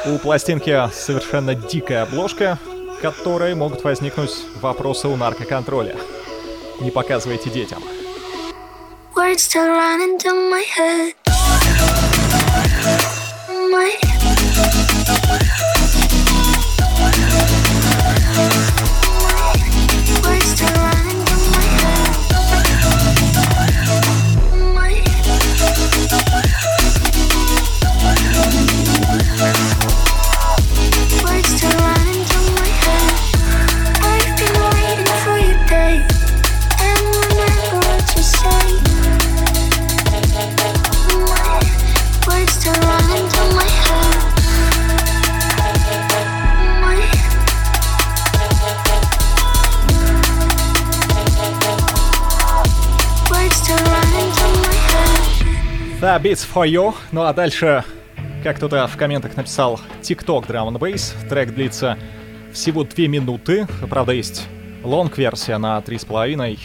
У 0.07 0.19
пластинки 0.19 0.89
совершенно 0.93 1.57
дикая 1.57 2.03
обложка, 2.03 2.59
которой 3.01 3.55
могут 3.57 3.83
возникнуть 3.83 4.31
вопросы 4.61 5.09
у 5.09 5.17
наркоконтроля. 5.17 5.97
Не 6.81 6.93
показывайте 6.93 7.51
детям. 7.51 7.83
Words 9.17 9.39
still 9.39 9.67
running 9.67 10.19
through 10.19 10.51
my 10.51 10.63
head. 10.79 11.15
My 13.73 14.12
Да, 56.13 56.19
Beats 56.19 56.47
for 56.47 56.69
You. 56.69 56.95
Ну 57.11 57.23
а 57.23 57.33
дальше, 57.33 57.85
как 58.43 58.57
кто-то 58.57 58.87
в 58.87 58.99
комментах 58.99 59.35
написал, 59.35 59.81
TikTok 60.03 60.47
Drum 60.47 60.69
and 60.69 60.79
Bass. 60.79 61.15
Трек 61.27 61.55
длится 61.55 61.97
всего 62.53 62.85
2 62.85 63.07
минуты. 63.07 63.67
Правда, 63.89 64.13
есть 64.13 64.47
лонг-версия 64.85 65.57
на 65.57 65.79
3,5. 65.79 66.59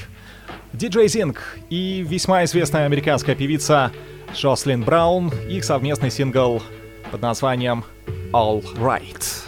Диджей 0.73 1.07
Зинг 1.07 1.57
и 1.69 2.03
весьма 2.05 2.43
известная 2.43 2.87
американская 2.87 3.35
певица 3.35 3.93
Джослин 4.35 4.83
Браун. 4.83 5.31
Их 5.47 5.63
совместный 5.63 6.11
сингл 6.11 6.61
под 7.09 7.21
названием 7.21 7.85
All 8.33 8.61
Right. 8.75 9.45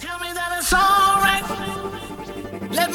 Tell 0.00 0.18
me 0.18 0.32
that 0.32 0.58
it's 0.58 0.72
alright. 0.72 1.44
Let 2.70 2.90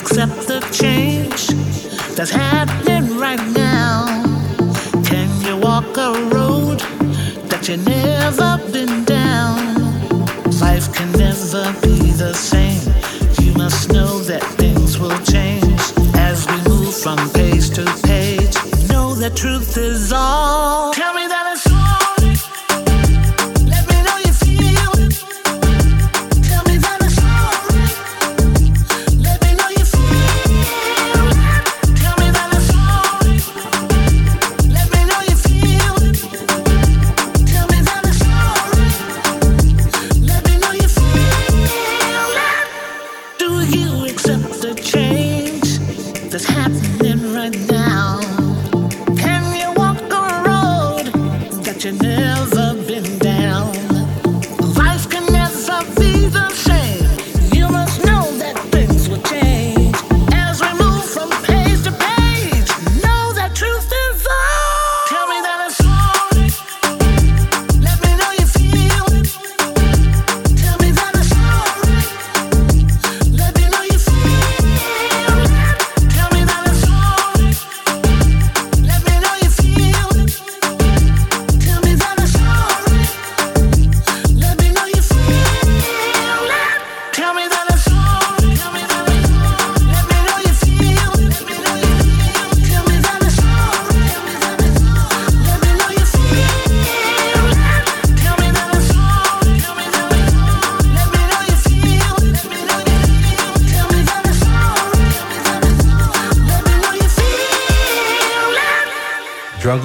accept 0.00 0.48
the 0.48 0.60
change 0.72 1.48
that's 2.16 2.30
happening 2.30 3.18
right 3.18 3.44
now? 3.48 4.06
Can 5.04 5.28
you 5.44 5.56
walk 5.58 5.96
a 5.98 6.12
road 6.34 6.78
that 7.50 7.68
you've 7.68 7.86
never 7.86 8.58
been 8.72 9.04
down? 9.04 9.58
Life 10.58 10.92
can 10.94 11.10
never 11.12 11.64
be 11.82 12.12
the 12.12 12.32
same. 12.32 12.80
You 13.44 13.52
must 13.54 13.92
know 13.92 14.20
that 14.20 14.42
things 14.60 14.98
will 14.98 15.20
change 15.34 15.82
as 16.16 16.46
we 16.50 16.56
move 16.70 16.94
from 16.94 17.18
page 17.30 17.68
to 17.76 17.84
page. 18.02 18.54
Know 18.88 19.14
that 19.14 19.36
truth 19.36 19.76
is 19.76 20.12
all. 20.12 20.92
Tell 20.94 21.12
me 21.12 21.26
that 21.28 21.52
it's 21.52 21.69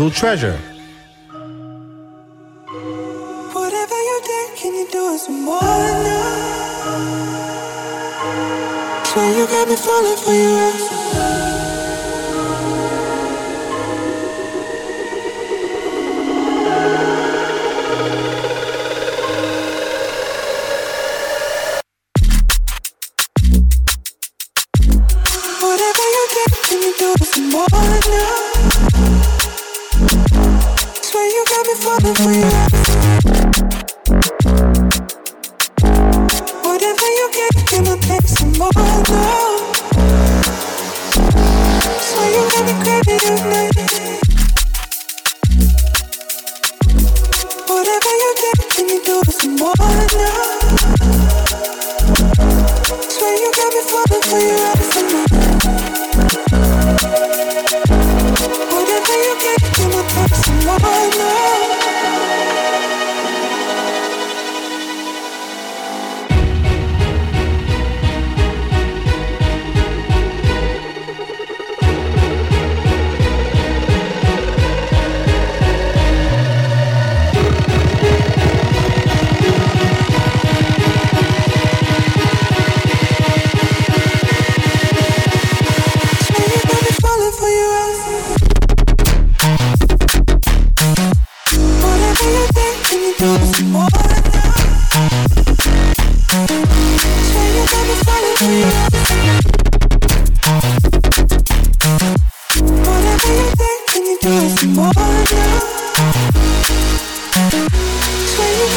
treasure. 0.10 0.60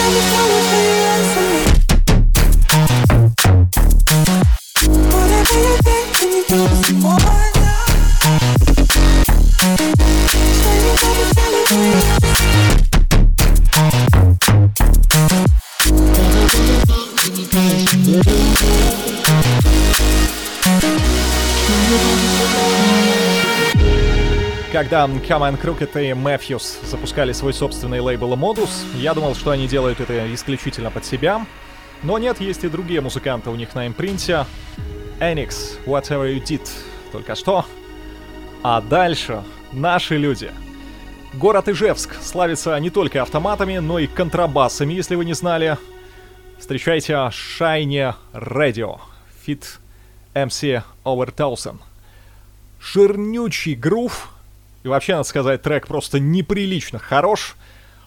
understand 0.09 0.58
когда 24.89 25.05
Command 25.05 25.61
Crooked 25.61 26.03
и 26.03 26.13
Matthews 26.13 26.87
запускали 26.87 27.33
свой 27.33 27.53
собственный 27.53 28.01
лейбл 28.01 28.33
Modus, 28.33 28.71
я 28.97 29.13
думал, 29.13 29.35
что 29.35 29.51
они 29.51 29.69
делают 29.69 30.01
это 30.01 30.35
исключительно 30.35 30.91
под 30.91 31.05
себя. 31.05 31.45
Но 32.03 32.17
нет, 32.17 32.41
есть 32.41 32.65
и 32.65 32.71
другие 32.71 33.03
музыканты 33.03 33.51
у 33.51 33.55
них 33.55 33.75
на 33.75 33.87
импринте. 33.87 34.47
Enix, 35.21 35.79
Whatever 35.85 36.35
You 36.35 36.43
Did, 36.43 36.67
только 37.13 37.35
что. 37.35 37.67
А 38.63 38.81
дальше 38.81 39.45
наши 39.73 40.17
люди. 40.17 40.51
Город 41.35 41.69
Ижевск 41.69 42.15
славится 42.23 42.75
не 42.81 42.89
только 42.89 43.21
автоматами, 43.21 43.77
но 43.77 43.99
и 43.99 44.07
контрабасами, 44.07 44.95
если 44.95 45.17
вы 45.17 45.27
не 45.27 45.35
знали. 45.35 45.77
Встречайте 46.59 47.13
Shiny 47.13 48.15
Radio, 48.33 49.01
фит 49.45 49.81
MC 50.33 50.83
Over 51.05 51.35
Thousand. 51.35 51.77
Жирнючий 52.81 53.75
грув— 53.75 54.31
и 54.89 54.91
вообще, 54.91 55.13
надо 55.13 55.29
сказать, 55.29 55.61
трек 55.61 55.87
просто 55.87 56.19
неприлично 56.19 56.99
хорош. 56.99 57.57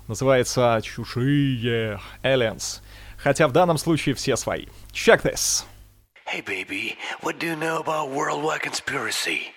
Называется 0.08 0.82
«Чужие 0.82 2.00
Aliens». 2.24 2.82
Хотя 3.18 3.48
в 3.48 3.52
данном 3.52 3.78
случае 3.78 4.16
все 4.16 4.36
свои. 4.36 4.66
Check 4.92 5.22
this. 5.22 5.64
Hey, 6.26 6.42
baby, 6.42 6.98
what 7.22 7.38
do 7.38 7.46
you 7.46 7.56
know 7.56 7.78
about 7.78 8.10
worldwide 8.10 8.64
conspiracy? 8.64 9.54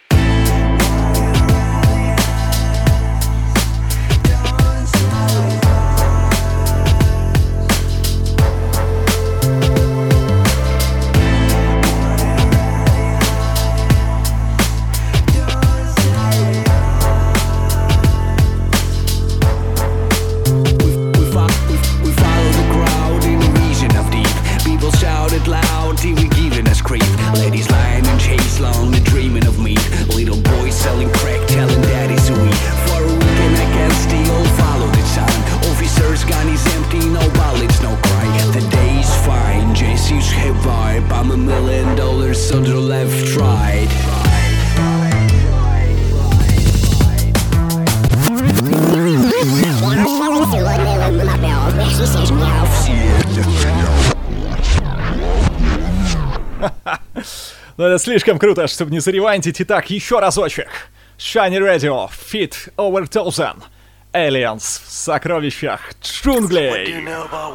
Но 57.76 57.86
это 57.88 57.98
слишком 57.98 58.38
круто, 58.38 58.66
чтобы 58.66 58.92
не 58.92 59.00
заревантить. 59.00 59.60
Итак, 59.60 59.90
еще 59.90 60.20
разочек. 60.20 60.68
Shiny 61.18 61.58
Radio, 61.58 62.08
Fit 62.08 62.72
Over 62.76 63.08
Thousand, 63.08 63.62
Aliens 64.12 64.80
в 64.84 64.90
сокровищах 64.90 65.92
джунглей. 66.02 66.70
What 66.70 66.86
do 66.86 66.90
you 66.90 67.04
know 67.04 67.24
about? 67.24 67.54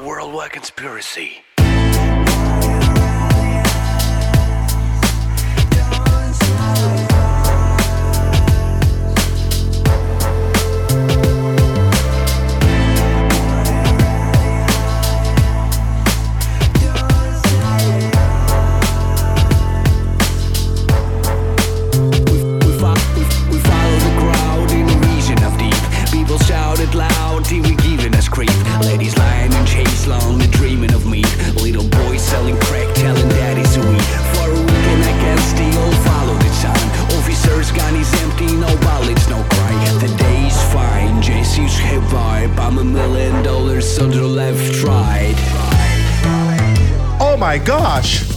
my 47.49 47.57
gosh. 47.57 48.28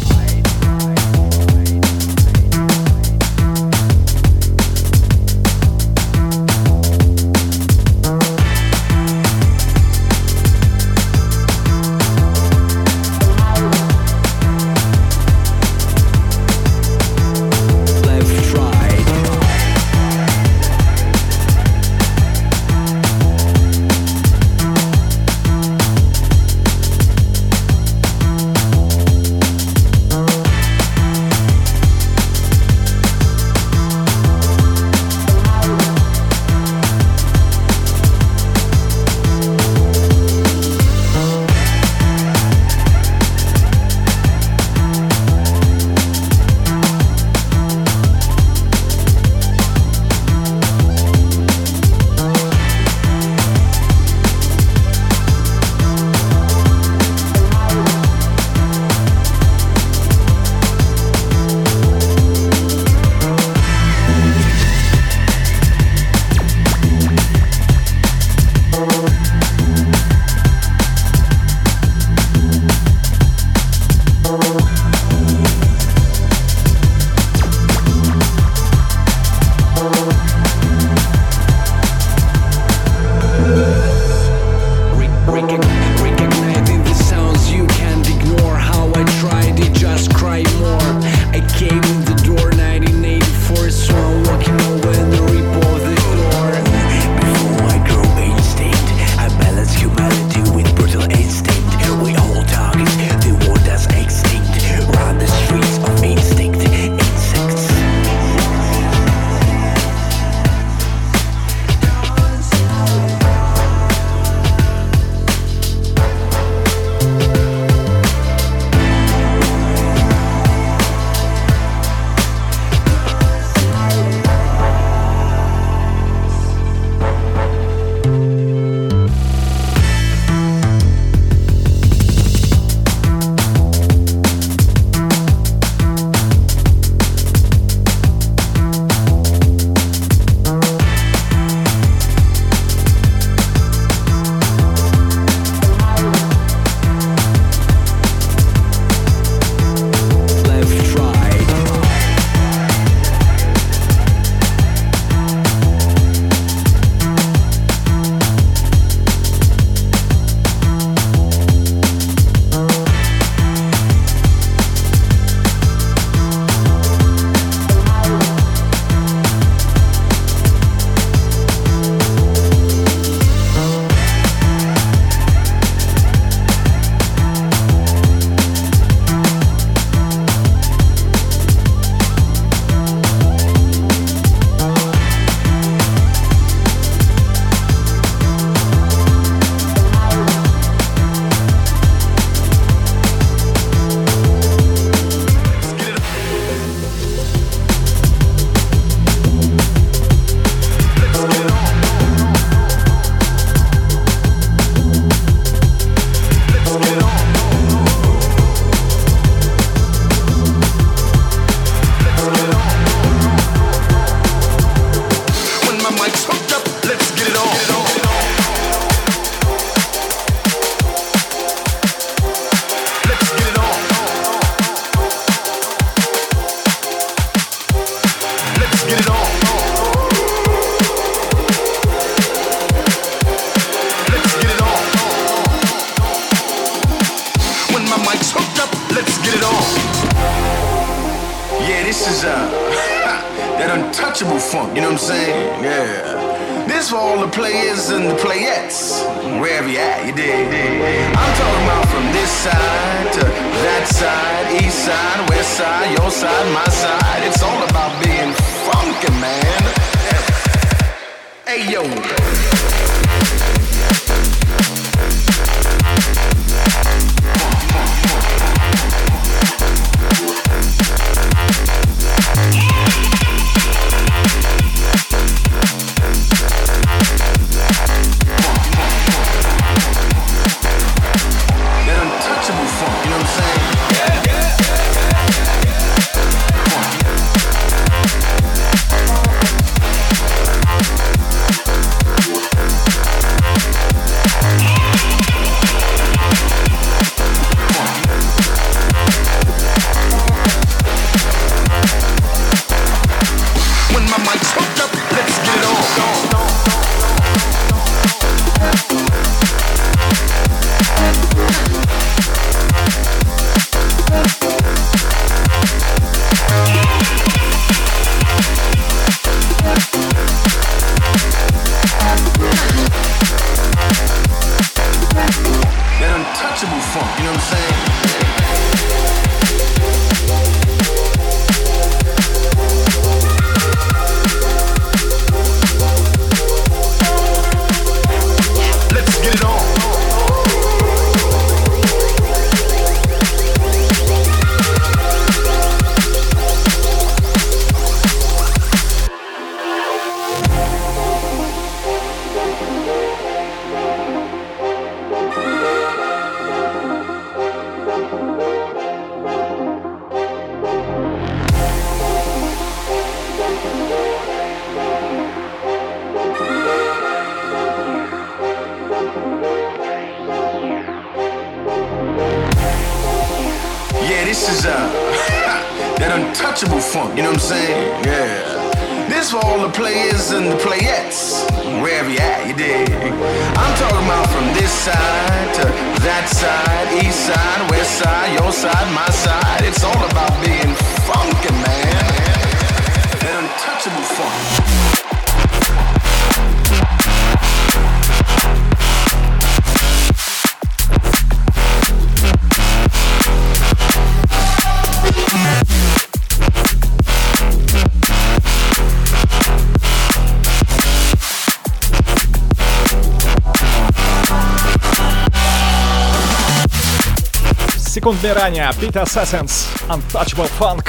подбирания 418.22 418.72
Beat 418.80 418.96
Assassins 418.96 419.66
Untouchable 419.88 420.48
Funk. 420.56 420.84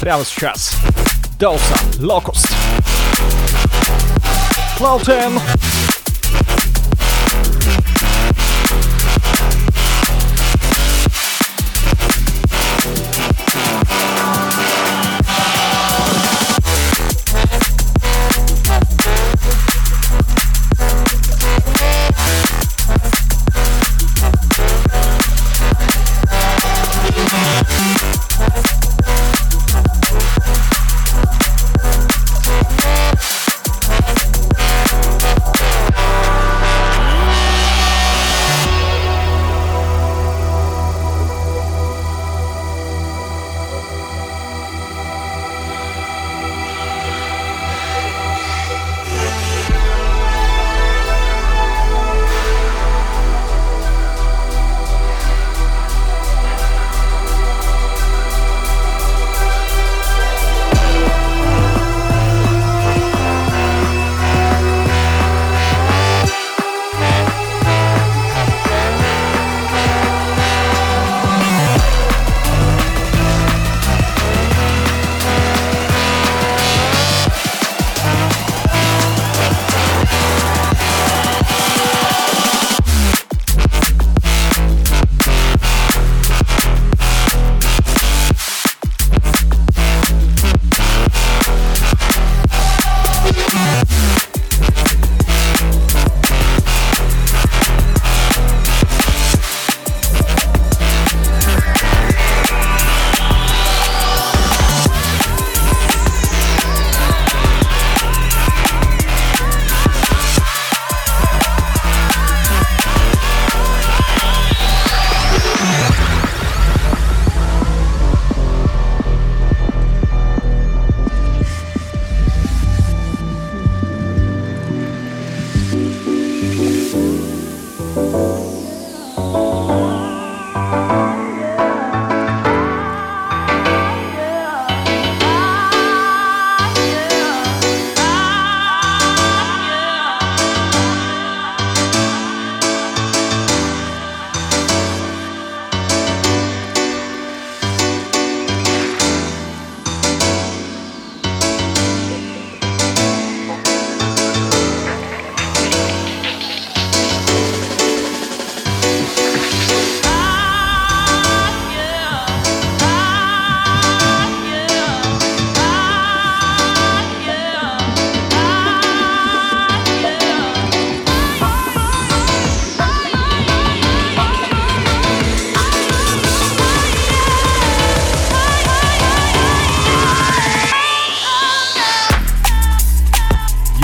Прямо 0.00 0.24
сейчас. 0.24 0.72
Dawson 1.38 2.00
Locust. 2.00 2.48
Cloud 4.78 5.04
10. 5.04 5.87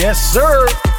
Yes, 0.04 0.20
sir. 0.34 0.93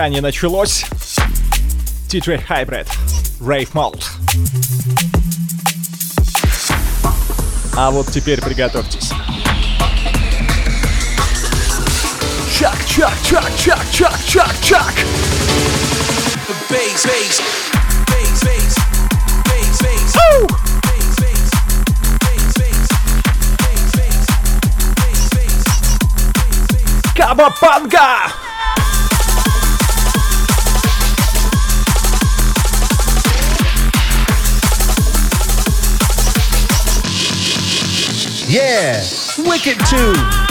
Пока 0.00 0.08
не 0.08 0.22
началось. 0.22 0.86
DJ 2.08 2.42
Hybrid. 2.48 2.88
Rave 3.38 3.70
Mode. 3.74 4.02
А 7.76 7.90
вот 7.90 8.10
теперь 8.10 8.40
приготовьтесь. 8.40 9.10
Чак, 12.58 12.78
чак, 12.86 13.12
чак, 13.28 13.52
чак, 13.58 13.84
чак, 13.92 14.18
чак, 14.26 14.54
чак. 14.62 14.94
Bass, 16.70 17.04
bass, 17.04 17.42
bass, 18.06 18.42
bass, 18.42 18.74
bass, 19.44 19.82
bass. 19.82 20.16
Ooh! 20.16 20.46
Кабапанга! 27.14 28.39
Yeah, 38.50 39.00
Wicked 39.46 39.78
2. 39.86 40.49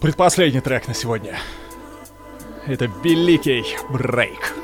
Предпоследний 0.00 0.60
трек 0.60 0.86
на 0.86 0.94
сегодня. 0.94 1.36
Это 2.66 2.88
великий 3.02 3.64
брейк. 3.90 4.54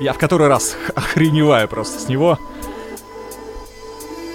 Я 0.00 0.14
в 0.14 0.18
который 0.18 0.48
раз 0.48 0.74
охреневаю 0.94 1.68
просто 1.68 2.00
с 2.00 2.08
него. 2.08 2.38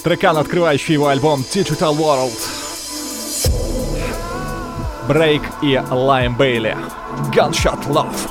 Трекан, 0.04 0.38
открывающий 0.38 0.94
его 0.94 1.08
альбом 1.08 1.42
Digital 1.42 1.98
World. 1.98 2.40
Брейк 5.08 5.42
и 5.64 5.82
Лайм 5.90 6.36
Бейли. 6.36 6.78
Gunshot 7.34 7.88
Love. 7.88 8.30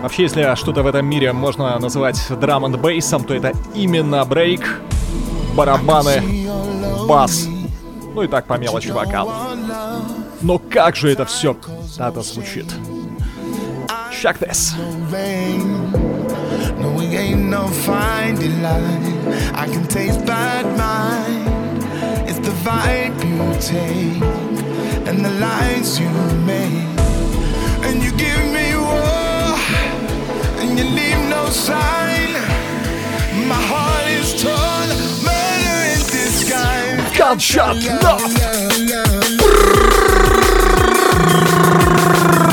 Вообще, 0.00 0.22
если 0.22 0.54
что-то 0.54 0.82
в 0.82 0.86
этом 0.86 1.04
мире 1.04 1.34
можно 1.34 1.78
называть 1.78 2.18
драм 2.40 2.64
н 2.64 2.80
бейсом, 2.80 3.24
то 3.24 3.34
это 3.34 3.52
именно 3.74 4.24
брейк, 4.24 4.80
барабаны, 5.54 6.48
бас, 7.06 7.46
ну 8.14 8.22
и 8.22 8.26
так 8.26 8.46
по 8.46 8.54
мелочи 8.54 8.88
вокал. 8.88 9.30
Но 10.40 10.58
как 10.58 10.96
же 10.96 11.10
это 11.10 11.24
все 11.24 11.56
надо 11.98 12.22
звучит. 12.22 12.66
Check 14.12 14.38
this. 14.38 14.74
No, 16.80 16.92
we 16.92 17.06
ain't 17.16 17.48
no 17.48 17.66
finding 17.68 18.62
line. 18.62 19.32
I 19.54 19.66
can 19.66 19.86
taste 19.86 20.24
bad 20.24 20.64
mind. 20.76 21.48
It's 22.28 22.38
the 22.38 22.52
vibe 22.62 23.16
you 23.24 23.54
take 23.60 24.22
and 25.08 25.24
the 25.24 25.30
lines 25.40 25.98
you 25.98 26.08
make. 26.46 26.86
And 27.84 28.02
you 28.02 28.10
give 28.12 28.44
me 28.52 28.74
war 28.76 29.56
and 30.60 30.78
you 30.78 30.84
leave 30.84 31.20
no 31.28 31.48
sign. 31.50 32.32
My 33.48 33.60
heart 33.70 34.06
is 34.08 34.34
torn, 34.40 34.88
murder 35.24 35.78
in 35.94 36.00
disguise. 36.10 37.16
Gunshot 37.16 37.76
love. 38.02 38.20
Gunshot 38.20 39.27
brrr. 41.28 42.47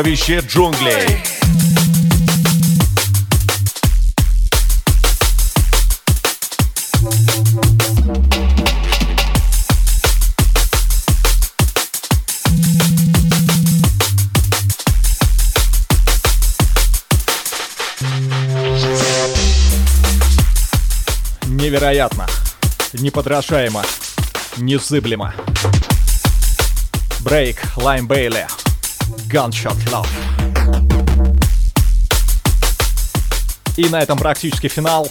Сокровище 0.00 0.40
джунглей. 0.40 1.22
Невероятно. 21.46 22.26
Неподражаемо. 22.94 23.82
Незыблемо. 24.56 25.34
Брейк, 27.20 27.58
Лайм 27.76 28.06
Бейли. 28.06 28.46
Gunshot 29.30 29.76
Love. 29.86 30.08
И 33.76 33.88
на 33.88 34.02
этом 34.02 34.18
практически 34.18 34.66
финал. 34.66 35.08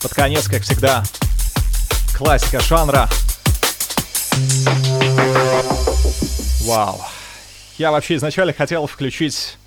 Под 0.00 0.14
конец, 0.14 0.46
как 0.46 0.62
всегда, 0.62 1.02
классика 2.16 2.60
жанра. 2.60 3.08
Вау. 6.66 7.00
Я 7.78 7.90
вообще 7.90 8.14
изначально 8.14 8.52
хотел 8.52 8.86
включить 8.86 9.58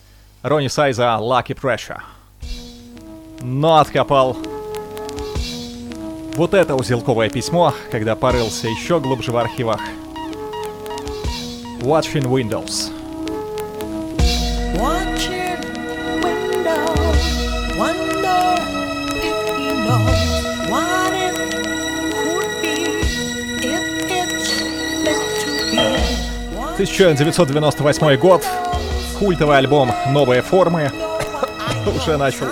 Ронни 0.42 0.70
Сайза 0.70 1.18
Lucky 1.20 1.54
Pressure. 1.54 2.00
Но 3.42 3.78
откопал 3.78 4.38
вот 6.36 6.54
это 6.54 6.76
узелковое 6.76 7.30
письмо, 7.30 7.74
когда 7.92 8.16
порылся 8.16 8.70
еще 8.70 9.02
глубже 9.02 9.34
в 9.34 9.38
архивах. 9.38 9.82
Watching 11.82 12.24
Windows. 12.24 13.01
1998 26.82 28.18
год. 28.18 28.44
Культовый 29.20 29.58
альбом 29.58 29.92
«Новые 30.08 30.42
формы» 30.42 30.92
уже 31.96 32.18
начал 32.18 32.48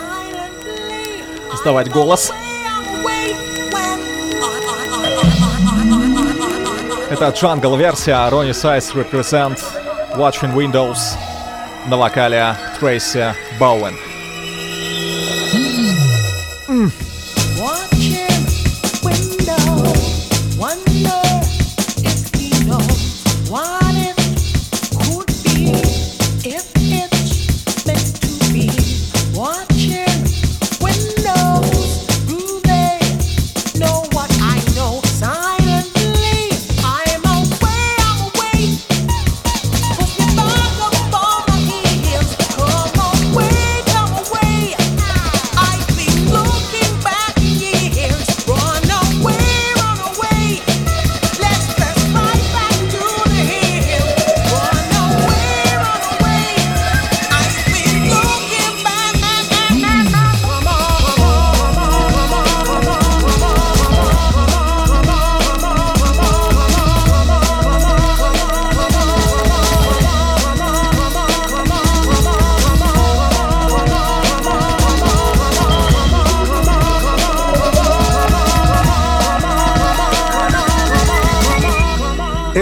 сдавать 1.56 1.90
голос. 1.90 2.32
Это 7.10 7.30
джангл-версия 7.30 8.30
Ронни 8.30 8.52
Сайз 8.52 8.92
Represent 8.94 9.60
Watching 10.16 10.54
Windows 10.54 11.00
на 11.88 11.98
вокале 11.98 12.56
Трейси 12.80 13.34
Боуэн. 13.60 13.96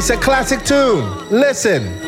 It's 0.10 0.16
a 0.16 0.24
classic 0.24 0.64
tune. 0.64 1.28
Listen. 1.30 2.07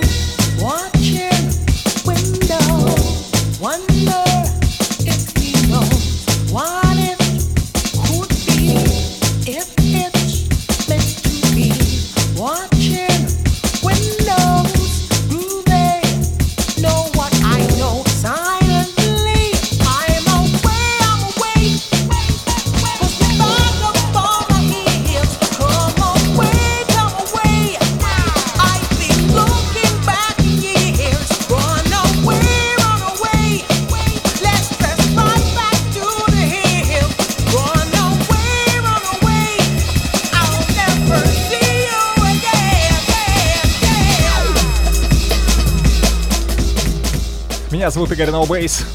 зовут 47.99 48.13
Игорь 48.13 48.31
Ноубейс. 48.31 48.85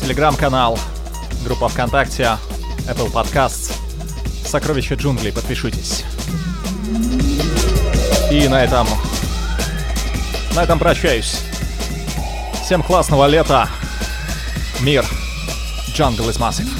Телеграм-канал, 0.00 0.78
группа 1.42 1.68
ВКонтакте, 1.68 2.38
Apple 2.86 3.12
Podcasts, 3.12 3.72
Сокровища 4.46 4.94
джунглей, 4.94 5.32
подпишитесь. 5.32 6.04
И 8.30 8.46
на 8.46 8.62
этом... 8.62 8.86
На 10.54 10.62
этом 10.62 10.78
прощаюсь. 10.78 11.40
Всем 12.64 12.84
классного 12.84 13.26
лета. 13.26 13.68
Мир. 14.78 15.04
Jungle 15.96 16.30
из 16.30 16.36
massive. 16.36 16.79